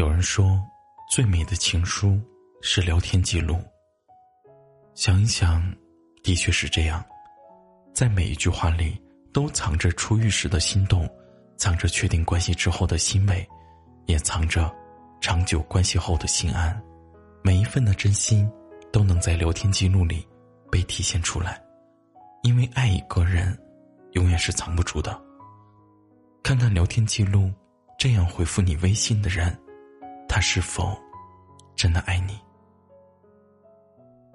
[0.00, 0.58] 有人说，
[1.10, 2.18] 最美的情书
[2.62, 3.62] 是聊天记录。
[4.94, 5.62] 想一想，
[6.22, 7.04] 的确是这样，
[7.92, 8.98] 在每一句话里
[9.30, 11.06] 都藏着初遇时的心动，
[11.58, 13.46] 藏着确定关系之后的欣慰，
[14.06, 14.74] 也藏着
[15.20, 16.82] 长久关系后的心安。
[17.42, 18.50] 每一份的真心，
[18.90, 20.26] 都能在聊天记录里
[20.70, 21.62] 被体现出来。
[22.42, 23.54] 因为爱一个人，
[24.12, 25.20] 永远是藏不住的。
[26.42, 27.52] 看看聊天记录，
[27.98, 29.54] 这样回复你微信的人。
[30.32, 30.96] 他是否
[31.74, 32.38] 真的爱你？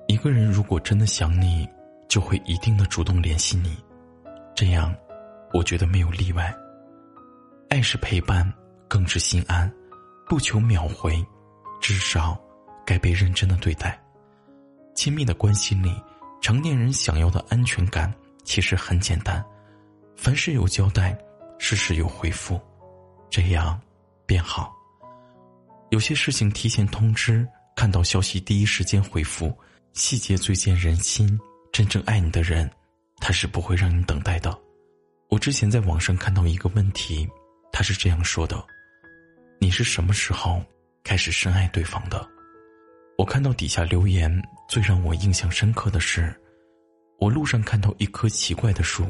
[0.08, 1.66] 一个人如果真的想你，
[2.10, 3.82] 就会一定的主动联系你。
[4.54, 4.94] 这样，
[5.54, 6.54] 我觉得没有例外。
[7.70, 8.54] 爱是陪伴，
[8.90, 9.74] 更是心安，
[10.28, 11.26] 不求秒回，
[11.80, 12.38] 至少
[12.86, 13.98] 该被认真的对待。
[14.96, 15.96] 亲密的关系里，
[16.42, 19.42] 成年人想要的安全感其实很简单：
[20.18, 21.18] 凡事有交代，
[21.58, 22.60] 事事有回复，
[23.30, 23.80] 这样
[24.26, 24.75] 便好。
[25.90, 29.56] 有些事情提前通知，看到消息第一时间回复，
[29.94, 31.40] 细节最见人心。
[31.72, 32.70] 真正爱你的人，
[33.18, 34.58] 他是不会让你等待的。
[35.30, 37.28] 我之前在网上看到一个问题，
[37.72, 38.66] 他是这样说的
[39.60, 40.64] ：“你是什么时候
[41.04, 42.28] 开始深爱对方的？”
[43.18, 46.34] 我看到底下留言，最让我印象深刻的是，
[47.20, 49.06] 我路上看到一棵奇怪的树，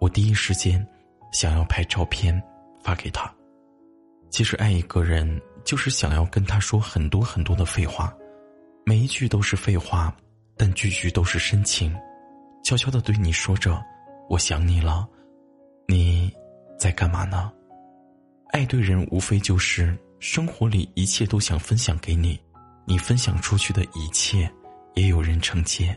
[0.00, 0.84] 我第一时间
[1.32, 2.40] 想要拍照片
[2.82, 3.32] 发给他。
[4.30, 5.40] 其实爱一个人。
[5.64, 8.14] 就是想要跟他说很多很多的废话，
[8.84, 10.14] 每一句都是废话，
[10.56, 11.94] 但句句都是深情，
[12.64, 13.80] 悄悄的对你说着
[14.28, 15.08] “我想你了”，
[15.86, 16.32] 你
[16.78, 17.52] 在干嘛呢？
[18.52, 22.40] 爱对人无非就是生活里一切都想分享给你，
[22.84, 24.50] 你分享出去的一切
[24.94, 25.96] 也有人承接。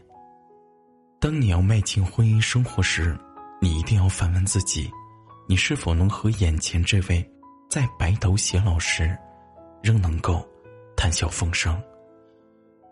[1.19, 3.17] 当你要迈进婚姻生活时，
[3.61, 4.91] 你一定要反问自己：
[5.47, 7.27] 你是否能和眼前这位
[7.69, 9.17] 在白头偕老时？
[9.83, 10.47] 仍能够
[10.95, 11.77] 谈笑风生。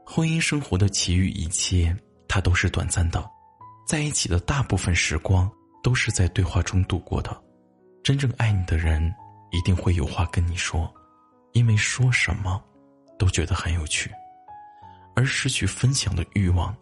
[0.06, 1.96] 婚姻生活的其余一切，
[2.28, 3.26] 它都是短暂的，
[3.88, 5.50] 在一起的大部分时光
[5.82, 7.42] 都是在对话中度过的。
[8.04, 9.02] 真正爱你的人，
[9.52, 10.94] 一定会有话跟你说，
[11.54, 12.62] 因为说什么
[13.18, 14.12] 都觉得很有趣。
[15.16, 16.76] 而失去分享的欲望，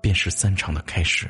[0.00, 1.28] 便是散场的开始。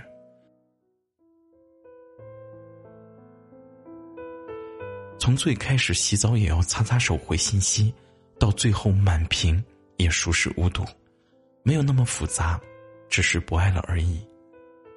[5.18, 7.94] 从最开始洗澡也要擦擦手回信息。
[8.38, 9.62] 到最后满屏
[9.96, 10.84] 也熟视无睹，
[11.62, 12.60] 没有那么复杂，
[13.08, 14.24] 只是不爱了而已。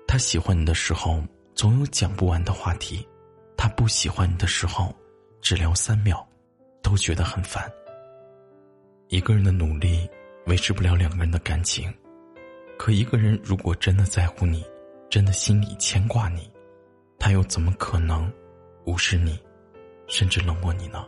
[0.08, 1.24] 他喜欢你的时候，
[1.56, 3.06] 总有讲不完的话题；
[3.58, 4.94] 他不喜欢你的时候，
[5.42, 6.26] 只聊三秒，
[6.82, 7.72] 都觉得很烦。
[9.08, 10.08] 一个人的努力
[10.46, 11.94] 维持不了两个人的感情，
[12.78, 14.66] 可一个人如果真的在乎你，
[15.10, 16.50] 真的心里牵挂你，
[17.18, 18.32] 他又怎么可能
[18.86, 19.40] 无视你，
[20.08, 21.06] 甚至冷漠你呢？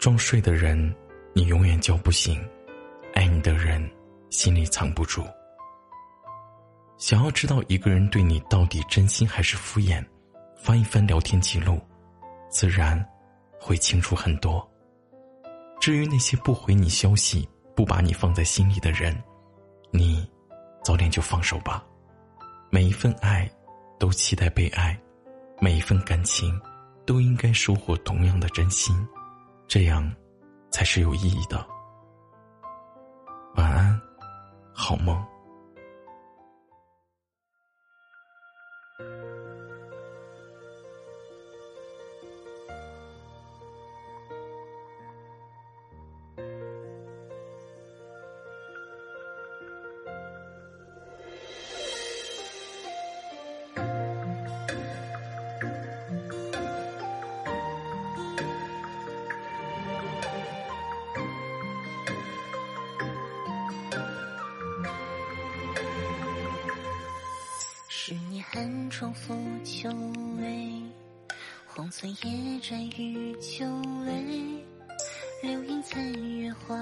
[0.00, 0.96] 装睡的人，
[1.34, 2.34] 你永远叫不醒；
[3.12, 3.86] 爱你的人，
[4.30, 5.22] 心里藏不住。
[6.96, 10.02] 想要知道一个人对你到底真心还是敷衍，
[10.56, 11.78] 翻一翻聊天记录，
[12.48, 13.06] 自然
[13.60, 14.66] 会清楚很多。
[15.78, 17.46] 至于那些不回你消息、
[17.76, 19.14] 不把你放在心里的人，
[19.90, 20.26] 你
[20.82, 21.84] 早点就放手吧。
[22.70, 23.46] 每一份爱，
[23.98, 24.96] 都期待被爱；
[25.60, 26.58] 每一份感情，
[27.04, 28.96] 都应该收获同样的真心。
[29.70, 30.12] 这样，
[30.72, 31.64] 才是有意义的。
[33.54, 34.00] 晚安，
[34.74, 35.16] 好梦。
[68.60, 69.34] 寒窗拂
[69.64, 69.88] 秋
[70.38, 70.82] 微，
[71.66, 73.64] 荒村野战与酒
[74.04, 74.12] 味。
[75.42, 76.76] 流萤残月画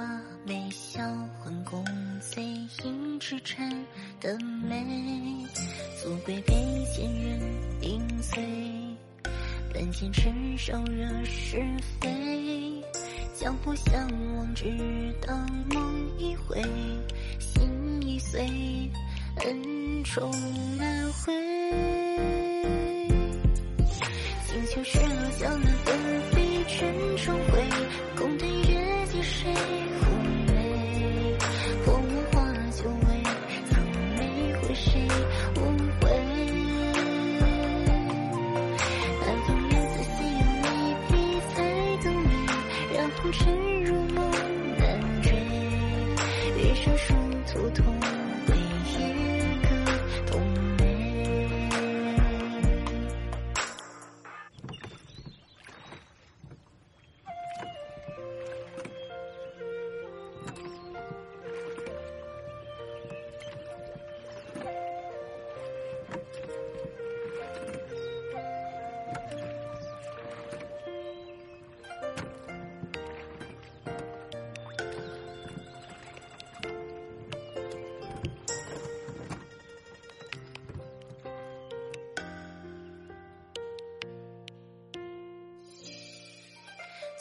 [0.44, 1.00] 眉，销
[1.38, 1.84] 魂公
[2.18, 2.42] 贼
[2.82, 3.70] 映痴缠
[4.20, 4.36] 的
[4.68, 5.46] 美。
[6.02, 6.52] 足贵卑
[6.96, 7.08] 贱
[9.72, 11.62] 但见吃手惹是
[12.00, 12.82] 非，
[13.36, 14.04] 江湖相
[14.34, 16.60] 忘，只当梦一回，
[17.38, 18.90] 心已碎，
[19.44, 20.28] 恩重
[24.78, 25.96] 金秋石落，江南纷
[26.30, 27.64] 飞，卷重回，
[28.16, 29.52] 共对月借谁？
[30.00, 30.06] 忽
[30.46, 31.36] 美，
[31.84, 33.22] 破梦花酒味，
[33.68, 33.82] 曾
[34.16, 35.08] 没回谁
[35.56, 35.58] 无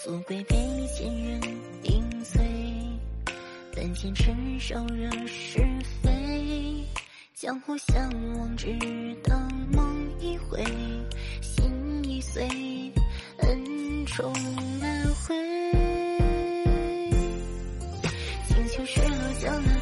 [0.07, 0.55] 富贵被
[0.95, 1.41] 前人
[1.83, 2.39] 定罪，
[3.75, 5.59] 但见尘手惹是
[6.01, 6.85] 非。
[7.35, 8.67] 江湖相望只
[9.21, 10.63] 等梦一回，
[11.41, 12.47] 心已碎，
[13.39, 14.31] 恩重
[14.79, 15.35] 难回。
[18.47, 19.76] 金秋水落，江南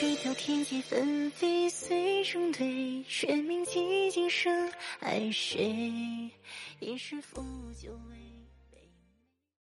[0.00, 6.30] 金秋石雕，天际纷飞，随声对，却铭记今生爱谁？
[6.80, 7.40] 一世负
[7.80, 8.23] 酒味。